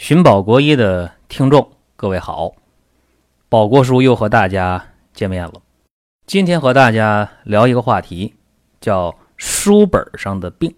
[0.00, 2.52] 寻宝国医的听众，各位好，
[3.50, 5.60] 宝国叔又和大家见面了。
[6.26, 8.34] 今天和大家聊一个话题，
[8.80, 10.74] 叫书本上的病。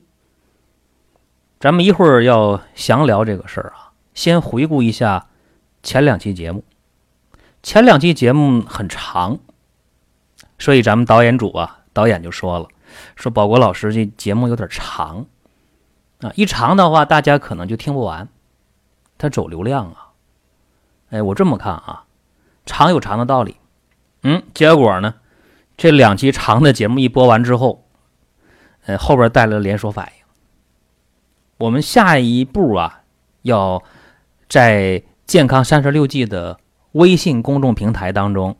[1.60, 5.28] 咱们一会儿要详聊这个事儿啊，先回顾一下
[5.84, 6.64] 前两期节目。
[7.62, 9.38] 前两期节目很长，
[10.58, 12.66] 所以咱们导演组啊，导演就说了，
[13.14, 15.26] 说宝国老师这节目有点长
[16.22, 18.28] 啊，一长的话，大家可能就听不完。
[19.22, 20.10] 它走流量啊，
[21.10, 22.06] 哎，我这么看啊，
[22.66, 23.54] 长有长的道理，
[24.24, 25.14] 嗯，结果呢，
[25.76, 27.86] 这两期长的节目一播完之后，
[28.84, 30.24] 呃，后边带来了连锁反应。
[31.58, 33.02] 我们下一步啊，
[33.42, 33.80] 要
[34.48, 36.58] 在健康三十六计的
[36.90, 38.56] 微信公众平台当中，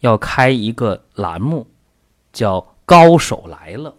[0.00, 1.68] 要开一个栏目，
[2.34, 3.94] 叫“高手来了”，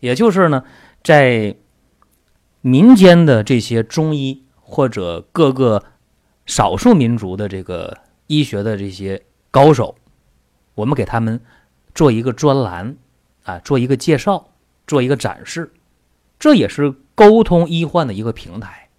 [0.00, 0.64] 也就是呢，
[1.04, 1.54] 在
[2.60, 4.42] 民间的这些中医。
[4.70, 5.82] 或者各个
[6.44, 7.96] 少数民族的这个
[8.26, 9.96] 医学的这些高手，
[10.74, 11.40] 我们给他们
[11.94, 12.94] 做一个专栏
[13.44, 14.50] 啊，做一个介绍，
[14.86, 15.72] 做一个展示，
[16.38, 18.90] 这也是沟通医患的一个平台，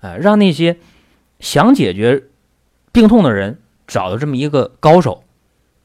[0.00, 0.78] 啊，让那些
[1.40, 2.24] 想解决
[2.90, 5.24] 病痛的人找到这么一个高手，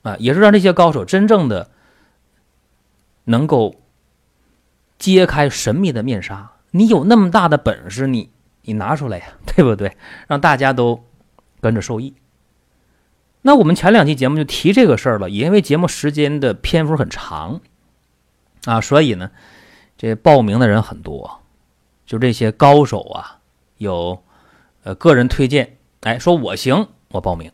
[0.03, 1.69] 啊，也是让这些高手真正的
[3.25, 3.75] 能够
[4.97, 6.53] 揭开神秘的面纱。
[6.72, 8.30] 你有那么大的本事，你。
[8.64, 9.25] 你拿出来呀，
[9.56, 9.95] 对不对？
[10.28, 11.03] 让大家都
[11.61, 12.14] 跟着受益。
[13.44, 17.59] 那我们前两期节目就提这个事儿了，因为节目时间的篇幅很长
[18.66, 19.31] 啊，所以呢，
[19.97, 21.39] 这报名的人很多。
[22.06, 23.39] 就这些高手啊，
[23.78, 24.23] 有
[24.84, 27.52] 呃个人推荐，哎，说我行，我报名。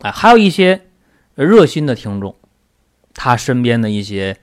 [0.00, 0.86] 哎，还有一些
[1.34, 2.34] 热心的听众，
[3.14, 4.38] 他身边的一些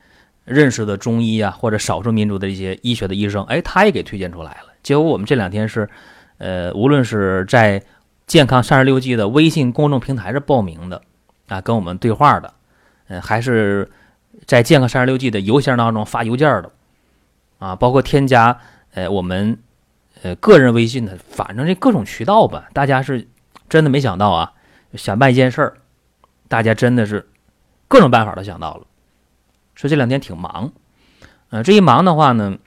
[0.46, 4.69] 认识的中医啊，或者少数民族的一些医学的医生，哎，他也给推荐出来了。
[4.82, 5.90] 结果我们这两天是，
[6.38, 7.84] 呃，无论是在
[8.26, 11.02] 健康三十六计的微信公众平台上报名的，
[11.48, 12.54] 啊，跟我们对话的，
[13.08, 13.90] 呃，还是
[14.46, 16.72] 在健康三十六计的邮箱当中发邮件的，
[17.60, 18.58] 啊，包括添加
[18.94, 19.58] 呃我们
[20.22, 23.28] 呃个人微信的，反正这各种渠道吧，大家是
[23.68, 24.54] 真的没想到啊，
[24.94, 25.78] 想办一件事儿，
[26.48, 27.28] 大家真的是
[27.88, 28.88] 各种办法都想到了，
[29.76, 30.72] 说这两天挺忙，
[31.50, 32.58] 呃，这一忙的话呢。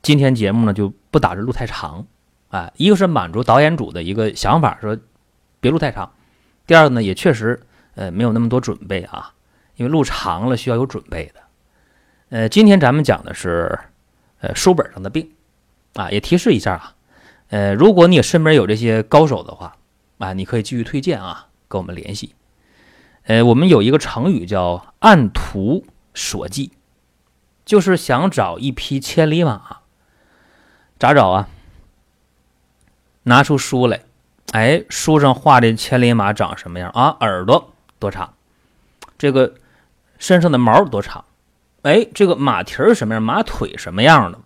[0.00, 2.06] 今天节目呢就不打着路太长，
[2.48, 4.96] 啊，一个是满足导演组的一个想法，说
[5.60, 6.10] 别录太长；
[6.66, 7.60] 第二个呢也确实
[7.94, 9.32] 呃没有那么多准备啊，
[9.76, 11.40] 因为录长了需要有准备的。
[12.30, 13.78] 呃，今天咱们讲的是
[14.40, 15.30] 呃书本上的病
[15.94, 16.94] 啊，也提示一下啊，
[17.48, 19.76] 呃，如果你身边有这些高手的话
[20.18, 22.34] 啊，你可以继续推荐啊，跟我们联系。
[23.24, 26.70] 呃，我们有一个成语叫按图索骥，
[27.64, 29.78] 就是想找一匹千里马。
[30.98, 31.48] 咋找啊？
[33.22, 34.00] 拿出书来，
[34.52, 37.16] 哎，书上画的千里马长什么样啊？
[37.20, 38.34] 耳朵多长？
[39.16, 39.54] 这个
[40.18, 41.24] 身上的毛多长？
[41.82, 43.22] 哎，这个马蹄儿什么样？
[43.22, 44.40] 马腿什么样的？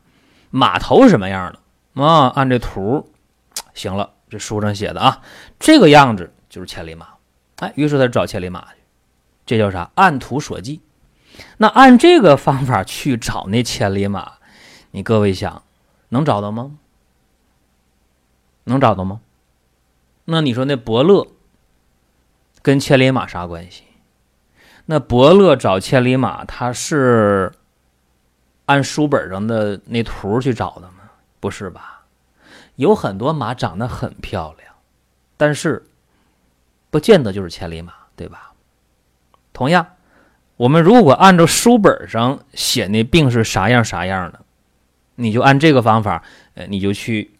[0.50, 1.50] 马头什么样
[1.94, 2.02] 的？
[2.02, 3.10] 啊，按这图，
[3.72, 5.22] 行了，这书上写的啊，
[5.58, 7.06] 这个样子就是千里马。
[7.56, 8.80] 哎，于是他找千里马去，
[9.46, 9.90] 这叫啥？
[9.94, 10.80] 按图索骥。
[11.56, 14.32] 那按这个方法去找那千里马，
[14.90, 15.62] 你各位想？
[16.12, 16.72] 能找到吗？
[18.64, 19.22] 能找到吗？
[20.26, 21.26] 那你说那伯乐
[22.60, 23.84] 跟千里马啥关系？
[24.84, 27.50] 那伯乐找千里马，他是
[28.66, 31.10] 按书本上的那图去找的吗？
[31.40, 32.02] 不是吧？
[32.76, 34.74] 有很多马长得很漂亮，
[35.38, 35.82] 但是
[36.90, 38.52] 不见得就是千里马，对吧？
[39.54, 39.86] 同样，
[40.56, 44.42] 我们如果按照书本上写那病是啥样啥样的。
[45.14, 46.22] 你就按这个方法，
[46.54, 47.30] 呃，你就去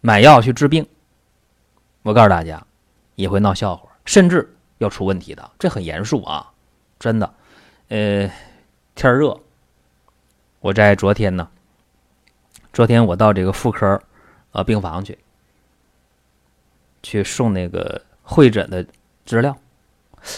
[0.00, 0.86] 买药去治病。
[2.02, 2.66] 我告诉大家，
[3.14, 6.50] 也会闹笑话，甚至要出问题的，这很严肃啊，
[6.98, 7.34] 真的。
[7.88, 8.30] 呃，
[8.94, 9.40] 天热，
[10.60, 11.48] 我在昨天呢，
[12.72, 14.00] 昨天我到这个妇科
[14.50, 15.18] 呃病房去，
[17.02, 18.84] 去送那个会诊的
[19.24, 19.56] 资料。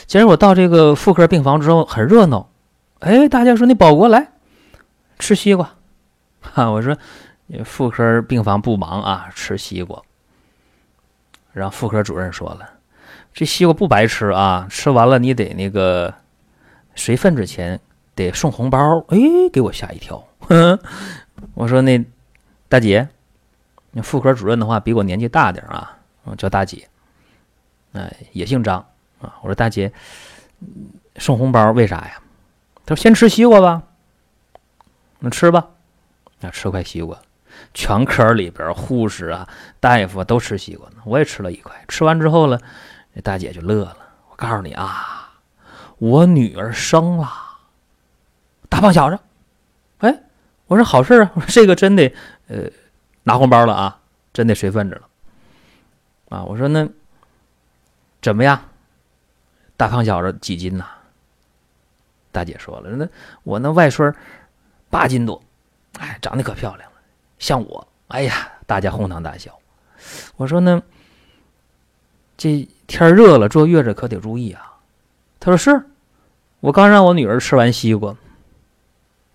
[0.07, 2.51] 其实我到这个妇科病房之后很热闹，
[3.01, 4.33] 哎，大家说你保国来
[5.19, 5.74] 吃西瓜。
[6.53, 6.97] 哈， 我说，
[7.65, 10.01] 妇科病房不忙啊，吃西瓜。
[11.53, 12.69] 然后妇科主任说了，
[13.33, 16.13] 这西瓜不白吃啊，吃完了你得那个
[16.95, 17.81] 随份子钱
[18.15, 18.79] 得送红包。
[19.09, 19.19] 哎，
[19.53, 20.23] 给我吓一跳。
[21.55, 22.05] 我说那
[22.69, 23.09] 大姐，
[23.93, 26.89] 那妇科主任的话比我年纪大点啊，我叫大姐，
[27.93, 28.79] 哎，也姓张
[29.21, 29.35] 啊。
[29.43, 29.93] 我说大姐，
[31.17, 32.21] 送红包为啥呀？
[32.87, 33.83] 他说先吃西瓜吧，
[35.21, 35.69] 那吃吧。
[36.41, 37.19] 那吃块西瓜，
[37.73, 39.49] 全科里边护士啊、
[39.81, 40.97] 大夫都吃西瓜呢。
[41.05, 42.59] 我也吃了一块，吃完之后呢，
[43.13, 43.97] 那大姐就乐了。
[44.31, 45.33] 我告诉你啊，
[45.99, 47.31] 我女儿生了
[48.69, 49.19] 大胖小子。
[49.99, 50.23] 哎，
[50.67, 52.15] 我说好事啊，我说这个真得
[52.49, 52.65] 呃
[53.23, 54.01] 拿红包了啊，
[54.33, 55.09] 真得随份子了
[56.29, 56.45] 啊。
[56.45, 56.89] 我说那
[58.21, 58.61] 怎么样？
[59.77, 60.87] 大胖小子几斤呐？
[62.31, 63.09] 大姐说了，那
[63.45, 64.13] 我那外孙
[64.91, 65.41] 八斤多，
[65.99, 66.97] 哎，长得可漂亮了，
[67.39, 67.87] 像我。
[68.09, 69.59] 哎呀，大家哄堂大笑。
[70.37, 70.83] 我说呢，
[72.37, 74.75] 这天热了，坐月子可得注意啊。
[75.41, 75.87] 他说是，
[76.61, 78.15] 我刚让我女儿吃完西瓜。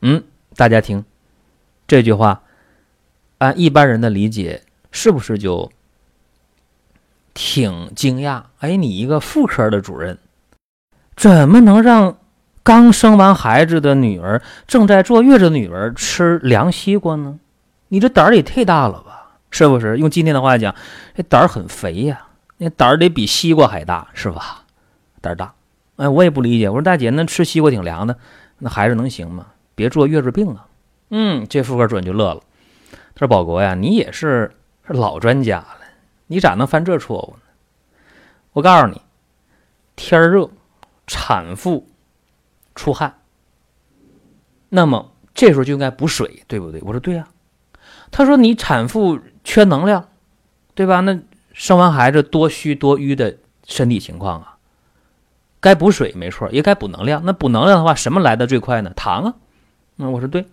[0.02, 0.24] 嗯，
[0.56, 1.04] 大家听
[1.88, 2.44] 这句话，
[3.40, 5.72] 按一般人的理解，是不是就
[7.34, 8.44] 挺惊讶？
[8.60, 10.18] 哎，你一个妇科的主任。
[11.16, 12.19] 怎么能让
[12.69, 17.39] 刚生完孩子的女儿、正在坐月子女儿吃凉西瓜呢？
[17.88, 19.98] 你这胆儿也太大了吧，是不是？
[19.98, 20.75] 用今天的话讲，
[21.16, 22.27] 这胆儿很肥呀，
[22.57, 24.66] 那胆儿得比西瓜还大，是吧？
[25.19, 25.51] 胆儿大。
[25.95, 26.69] 哎，我也不理解。
[26.69, 28.16] 我说大姐，那吃西瓜挺凉的，
[28.60, 29.48] 那孩子能行吗？
[29.74, 30.68] 别坐月子病啊。
[31.10, 32.42] 嗯，这妇科主任就乐了。
[33.16, 34.51] 他说：“保国呀，你也是
[34.86, 35.80] 是老专家了，
[36.27, 37.42] 你咋能犯这错误呢？
[38.54, 39.01] 我告诉你，
[39.95, 40.48] 天热。”
[41.07, 41.88] 产妇
[42.80, 43.20] 出汗，
[44.70, 46.80] 那么这时候就应该补水，对不对？
[46.81, 47.28] 我说对呀。
[48.10, 50.08] 他说你产妇缺能量，
[50.76, 51.02] 对吧？
[51.02, 51.20] 那
[51.52, 53.36] 生完孩子多虚多瘀的
[53.66, 54.56] 身体情况啊，
[55.60, 57.22] 该补水没错，也该补能量。
[57.26, 58.94] 那补能量的话，什么来的最快呢？
[58.96, 59.34] 糖啊。
[59.98, 60.46] 嗯，我说对。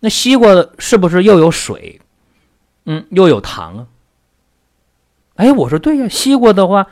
[0.00, 0.48] 那西瓜
[0.80, 2.00] 是不是又有水？
[2.84, 3.86] 嗯，又有糖啊。
[5.36, 6.08] 哎，我说对呀。
[6.08, 6.88] 西瓜的话，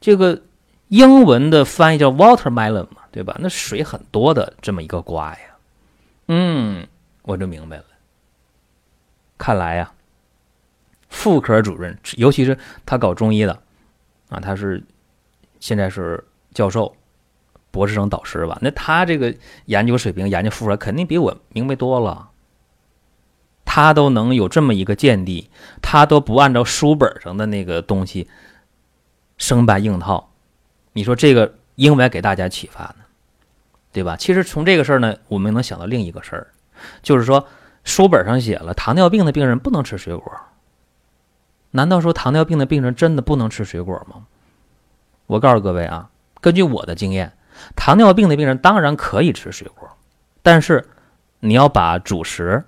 [0.00, 0.42] 这个。
[0.88, 2.86] 英文的翻译叫 watermelon，
[3.16, 3.34] 对吧？
[3.40, 5.38] 那水很多的这么一个瓜呀，
[6.28, 6.86] 嗯，
[7.22, 7.84] 我就明白了。
[9.38, 9.90] 看来呀，
[11.08, 13.58] 妇科主任，尤其是他搞中医的
[14.28, 14.84] 啊，他是
[15.60, 16.22] 现在是
[16.52, 16.94] 教授、
[17.70, 18.58] 博士生导师吧？
[18.60, 19.34] 那他这个
[19.64, 22.28] 研究水平、研究妇科，肯定比我明白多了。
[23.64, 25.48] 他都能有这么一个见地，
[25.80, 28.28] 他都不按照书本上的那个东西
[29.38, 30.30] 生搬硬套。
[30.92, 33.05] 你说这个应该给大家启发呢，
[33.96, 34.14] 对吧？
[34.14, 36.48] 其实从这个事儿呢，我们能想到另一个事儿，
[37.02, 37.48] 就是说
[37.82, 40.30] 书本上写了糖尿病的病人不能吃水果，
[41.70, 44.26] 难道说糖尿病的病人真的不能吃水果吗？
[45.26, 46.10] 我告诉各位啊，
[46.42, 47.32] 根据我的经验，
[47.74, 49.88] 糖尿病的病人当然可以吃水果，
[50.42, 50.86] 但是
[51.40, 52.62] 你要把主食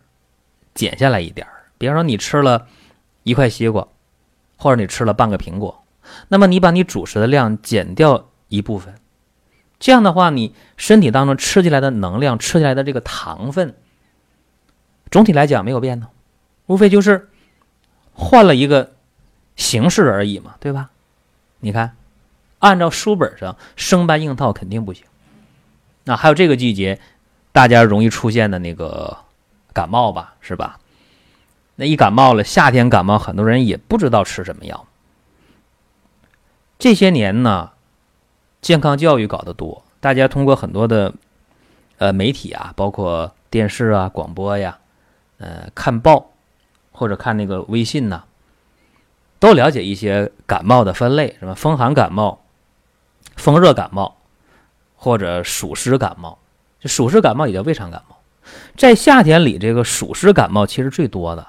[0.73, 2.67] 减下来一点儿，比方说你吃了
[3.25, 3.87] 一块西瓜，
[4.57, 5.85] 或者你吃了半个苹果。
[6.29, 8.95] 那么你把你主食的量减掉一部分，
[9.79, 13.77] 这样的话，你身体当中吃进来的能量、吃进来的这个糖分，
[15.11, 16.09] 总体来讲没有变呢，
[16.67, 17.29] 无非就是
[18.13, 18.93] 换了一个
[19.57, 20.91] 形式而已嘛，对吧？
[21.61, 21.97] 你看，
[22.59, 25.05] 按照书本上生搬硬套肯定不行。
[26.05, 27.01] 那还有这个季节，
[27.53, 29.19] 大家容易出现的那个
[29.73, 30.81] 感冒吧，是吧？
[31.77, 34.87] 那一感冒了，夏天感冒，很多人也不知道吃什么药。
[36.79, 37.71] 这些年呢，
[38.61, 41.13] 健康教育搞得多，大家通过很多的
[41.99, 44.79] 呃媒体啊，包括电视啊、广播呀，
[45.39, 46.33] 呃，看报
[46.93, 48.25] 或者看那个微信呐，
[49.39, 52.43] 都了解一些感冒的分类，什么风寒感冒、
[53.37, 54.17] 风热感冒
[54.97, 56.39] 或者暑湿感冒。
[56.81, 58.17] 就暑湿感冒也叫胃肠感冒，
[58.77, 61.45] 在夏天里，这个暑湿感冒其实最多的。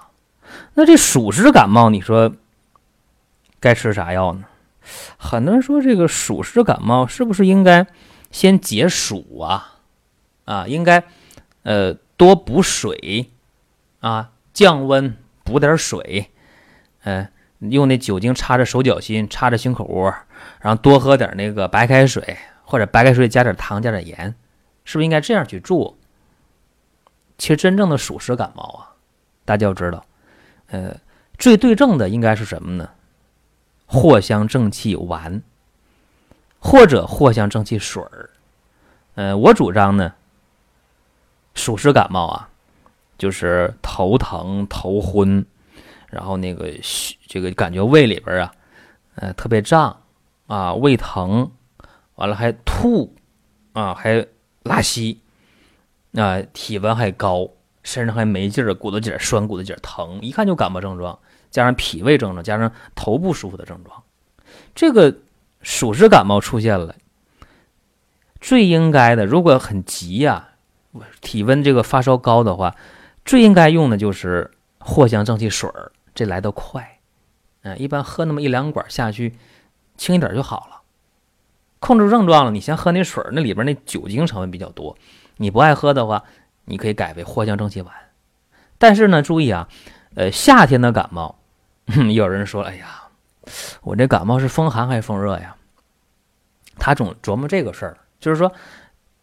[0.74, 2.34] 那这暑湿感冒，你说
[3.60, 4.46] 该吃啥药呢？
[5.18, 7.88] 很多人说这个暑湿感冒是不是应该
[8.32, 9.80] 先解暑啊？
[10.46, 11.04] 啊，应该
[11.64, 13.30] 呃多补水
[14.00, 16.32] 啊，降温补点水，
[17.04, 17.28] 嗯，
[17.60, 20.14] 用那酒精擦着手脚心，擦着胸口窝，
[20.62, 24.36] 然后多喝点那个白开水，或者白开水加点糖加点盐，
[24.84, 25.98] 是不是应该这样去做？
[27.38, 28.96] 其实真正的暑湿感冒啊，
[29.46, 30.04] 大家要知道，
[30.68, 30.98] 呃，
[31.38, 32.90] 最对症的应该是什么呢？
[33.90, 35.42] 藿香正气丸，
[36.60, 38.30] 或者藿香正气水儿。
[39.16, 40.14] 呃，我主张呢，
[41.56, 42.50] 暑湿感冒啊，
[43.18, 45.44] 就是头疼、头昏，
[46.08, 46.72] 然后那个
[47.28, 48.54] 这个感觉胃里边啊，
[49.16, 50.04] 呃，特别胀
[50.48, 51.52] 啊，胃疼，
[52.16, 53.16] 完了还吐
[53.74, 54.26] 啊，还
[54.64, 55.20] 拉稀
[56.14, 57.50] 啊，体温还高，
[57.84, 61.18] 身上还没劲儿，骨头节酸，骨头节疼，一看就感冒症状。
[61.50, 64.04] 加上脾胃症状，加上头部舒服的症状，
[64.76, 65.16] 这个
[65.62, 66.96] 暑湿感冒出现了，
[68.40, 70.50] 最应该的，如果很急呀，
[71.22, 72.76] 体温这个发烧高的话，
[73.26, 77.00] 最应该用的就是藿香正气水儿，这来得快。
[77.62, 79.36] 嗯，一般喝那么一两管下去，
[79.98, 80.82] 轻一点就好了。
[81.80, 84.98] 控制症状了，你先喝那水儿，那里边那酒精成分比较多。
[85.38, 86.24] 你不爱喝的话，
[86.66, 87.94] 你可以改为藿香正气丸。
[88.78, 89.68] 但是呢，注意啊，
[90.16, 91.39] 呃，夏天的感冒，
[92.14, 93.04] 有人说，哎呀，
[93.82, 95.56] 我这感冒是风寒还是风热呀？
[96.78, 98.52] 他总琢磨这个事儿，就是说，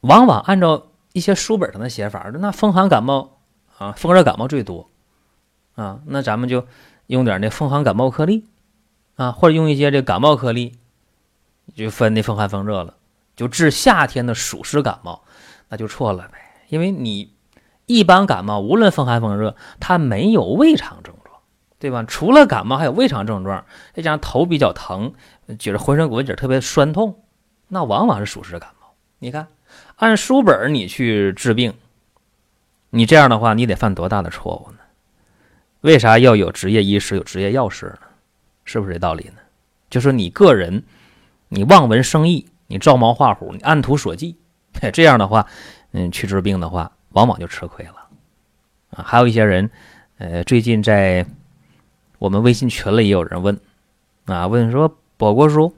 [0.00, 3.38] 往往按照一些书本上的写法，那风寒感冒
[3.78, 4.90] 啊，风热感冒最多
[5.74, 6.66] 啊，那咱们就
[7.06, 8.44] 用点那风寒感冒颗粒
[9.14, 10.78] 啊，或者用一些这感冒颗粒，
[11.74, 12.94] 就分那风寒风热了，
[13.36, 15.22] 就治夏天的暑湿感冒，
[15.68, 17.34] 那就错了呗，因为你。
[17.88, 21.14] 一般感冒，无论风寒风热，它没有胃肠症，
[21.78, 22.04] 对吧？
[22.06, 25.12] 除了感冒，还有胃肠症状，再加上头比较疼，
[25.58, 27.22] 觉得浑身骨节特别酸痛，
[27.68, 28.94] 那往往是属实感冒。
[29.18, 29.46] 你看，
[29.96, 31.74] 按书本你去治病，
[32.90, 34.78] 你这样的话，你得犯多大的错误呢？
[35.82, 38.06] 为啥要有职业医师、有职业药师呢？
[38.64, 39.40] 是不是这道理呢？
[39.90, 40.82] 就是你个人，
[41.48, 44.34] 你望文生义，你照猫画虎，你按图索骥，
[44.92, 45.46] 这样的话，
[45.92, 46.92] 嗯，去治病的话。
[47.10, 47.94] 往往就吃亏了，
[48.90, 49.70] 啊，还有一些人，
[50.18, 51.24] 呃，最近在
[52.18, 53.58] 我们微信群里也有人问，
[54.26, 55.74] 啊，问说宝国叔，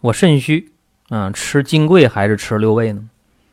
[0.00, 0.72] 我肾虚，
[1.08, 3.08] 啊，吃金匮还是吃六味呢？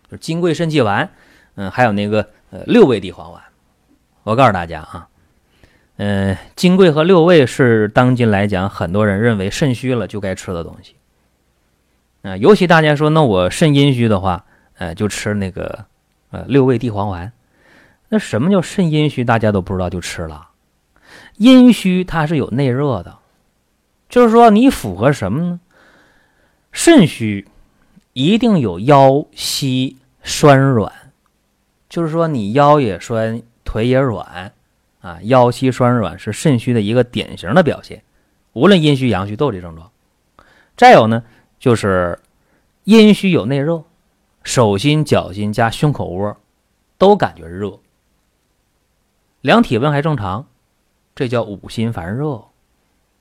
[0.10, 1.10] 就金匮肾气丸，
[1.56, 3.42] 嗯，还有那个呃六味地黄丸。
[4.24, 5.08] 我告诉大家啊，
[5.98, 10.96] 嗯，金匮和六味是当今来讲很多人认为肾虚了就该吃的东西，
[12.22, 14.46] 啊，尤其大家说那我肾阴虚的话，
[14.78, 15.86] 呃，就吃那个。
[16.30, 17.32] 呃，六味地黄丸，
[18.10, 19.24] 那什么叫肾阴虚？
[19.24, 20.47] 大家都不知道就吃了。
[21.38, 23.18] 阴虚它是有内热的，
[24.10, 25.60] 就是说你符合什么呢？
[26.72, 27.48] 肾虚
[28.14, 30.92] 一定有腰膝酸软，
[31.90, 34.54] 就是说你腰也酸，腿也软
[35.02, 38.04] 啊，腰膝酸软是肾虚的一个典型的表现。
[38.54, 39.90] 无论阴虚阳虚都有这症状。
[40.76, 41.24] 再有呢，
[41.60, 42.20] 就是
[42.84, 43.84] 阴虚有内热。
[44.44, 46.38] 手心、脚心加胸口窝，
[46.98, 47.80] 都感觉热。
[49.42, 50.48] 量体温还正常，
[51.18, 52.46] 这叫五心烦热，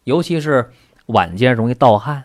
[0.04, 0.70] 尤其是
[1.06, 2.24] 晚间容易盗汗。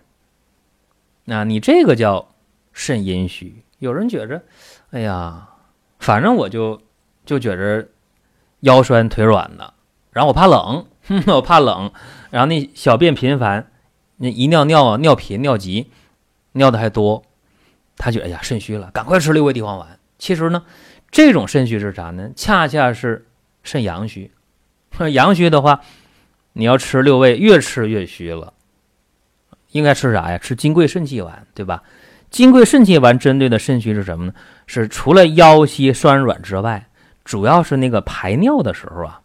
[1.23, 2.27] 那你这个叫
[2.73, 3.63] 肾阴虚。
[3.79, 4.43] 有人觉着，
[4.89, 5.47] 哎呀，
[5.97, 6.81] 反正我就
[7.25, 7.87] 就觉着
[8.59, 9.73] 腰酸腿软的，
[10.11, 11.89] 然后我怕冷，哼 我怕冷，
[12.31, 13.71] 然后那小便频繁，
[14.17, 15.89] 那一尿尿尿频尿急，
[16.51, 17.23] 尿的还多。
[17.95, 19.97] 他觉得哎呀肾虚了，赶快吃六味地黄丸。
[20.17, 20.65] 其实呢，
[21.09, 22.29] 这种肾虚是啥呢？
[22.35, 23.25] 恰恰是
[23.63, 24.29] 肾阳虚。
[25.11, 25.81] 阳虚的话，
[26.53, 28.53] 你要吃六味，越吃越虚了。
[29.71, 30.37] 应该吃啥呀？
[30.37, 31.81] 吃金匮肾气丸，对吧？
[32.29, 34.33] 金匮肾气丸针对的肾虚是什么呢？
[34.67, 36.87] 是除了腰膝酸软之外，
[37.23, 39.21] 主要是那个排尿的时候啊，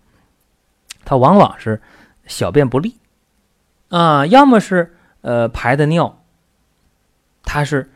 [1.04, 1.80] 它往往是
[2.26, 2.96] 小便不利
[3.88, 6.22] 啊，要么是呃排的尿，
[7.44, 7.90] 它是。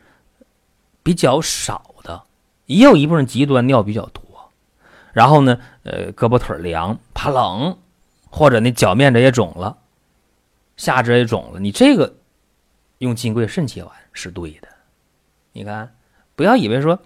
[1.03, 2.23] 比较少的，
[2.67, 4.23] 也有一部分极端尿比较多，
[5.13, 7.79] 然后呢，呃，胳膊腿凉，怕冷，
[8.31, 9.79] 或者那脚面子也肿了，
[10.77, 11.61] 下肢也肿了。
[11.61, 12.15] 你这个
[12.99, 14.69] 用金匮肾气丸是对的。
[15.53, 15.95] 你看，
[16.37, 17.03] 不要以为说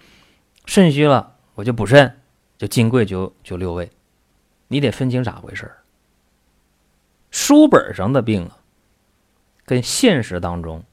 [0.67, 2.21] 肾虚了我就补肾，
[2.59, 3.91] 就金匮就就六味，
[4.69, 5.71] 你得分清咋回事
[7.31, 8.59] 书本上的病啊，
[9.65, 10.85] 跟现实当中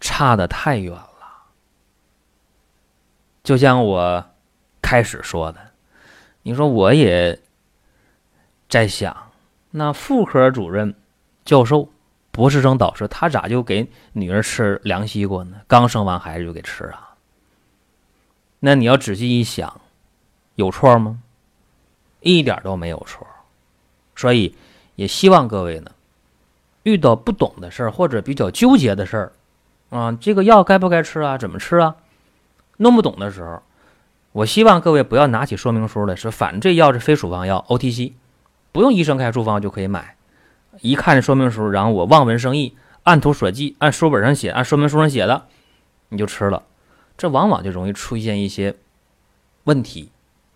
[0.00, 1.10] 差的太远了。
[3.42, 4.24] 就像我
[4.80, 5.72] 开始说的，
[6.44, 7.40] 你说我也
[8.68, 9.30] 在想，
[9.70, 10.94] 那妇科主任、
[11.42, 11.88] 教授、
[12.30, 15.62] 博士生导师，他咋就给女儿吃凉西瓜呢？
[15.66, 17.14] 刚生完孩子就给吃啊？
[18.60, 19.80] 那你要仔细一想，
[20.56, 21.18] 有错吗？
[22.20, 23.26] 一点都没有错。
[24.14, 24.54] 所以
[24.96, 25.90] 也希望各位呢，
[26.82, 29.32] 遇到不懂的事儿或者比较纠结的事儿
[29.88, 31.38] 啊，这个药该不该吃啊？
[31.38, 31.96] 怎么吃啊？
[32.76, 33.62] 弄不懂的时候，
[34.34, 38.14] 我希望各位不要拿起说明书来说，反正这药是非处方药，OTC，
[38.72, 40.16] 不用医生开处方就可以买。
[40.80, 45.46] 一看这说明书，然后我望文生义，按图索骥，按书本上写，按说明书上写的，
[46.08, 46.64] 你就吃了，
[47.16, 48.74] 这往往就容易出现一些
[49.62, 50.10] 问题。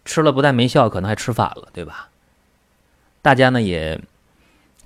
[0.05, 2.09] 吃了不但没效，可能还吃反了，对吧？
[3.23, 4.01] 大家呢也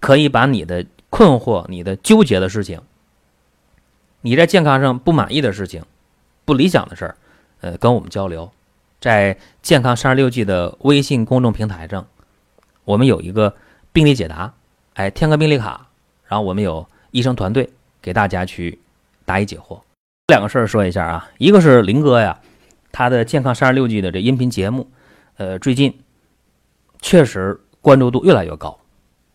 [0.01, 2.83] 可以把你的困惑、你的纠结的事情，
[4.21, 5.83] 你在健康上不满意的事情。
[6.45, 7.17] 不理想的事儿，
[7.63, 8.53] 呃，跟我们交流，
[9.03, 12.07] 在健康三十六计的微信公众平台上，
[12.85, 13.53] 我们有一个
[13.93, 14.55] 病例解答，
[14.95, 15.89] 哎，填个病例卡，
[16.29, 17.69] 然后我们有医生团队
[18.01, 18.79] 给大家去
[19.25, 19.81] 答疑解惑。
[20.29, 22.39] 两个事儿说一下啊，一个是林哥呀，
[22.93, 24.89] 他的健康三十六计的这音频节目，
[25.37, 25.99] 呃，最近
[27.01, 28.79] 确实关注度越来越高。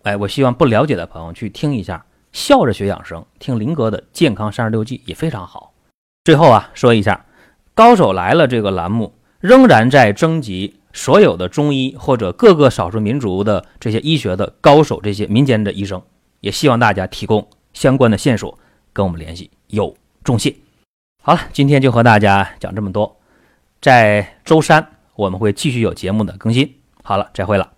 [0.04, 5.74] 哎，我希望不了解的朋友去听一下，笑着学养生，听林哥的健康三十六计也非常好。
[6.24, 7.26] 最后啊，说一下，
[7.74, 16.02] 高手来了这个栏目仍然在征集所有的中医或者各个少数民族的这些医学的高手，这些民间的医生，
[16.40, 18.58] 也希望大家提供相关的线索
[18.92, 20.56] 跟我们联系，有重谢。
[21.24, 23.20] 好了，今天就和大家讲这么多，
[23.82, 26.74] 在周三我们会继续有节目的更新。
[27.04, 27.77] 好了，再会了。